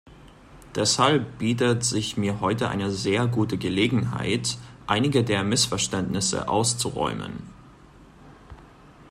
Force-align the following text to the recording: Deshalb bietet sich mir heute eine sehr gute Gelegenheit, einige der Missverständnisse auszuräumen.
Deshalb 0.73 1.37
bietet 1.37 1.83
sich 1.83 2.17
mir 2.17 2.39
heute 2.41 2.69
eine 2.69 2.89
sehr 2.89 3.27
gute 3.27 3.59
Gelegenheit, 3.59 4.57
einige 4.87 5.23
der 5.23 5.43
Missverständnisse 5.43 6.49
auszuräumen. 6.49 7.43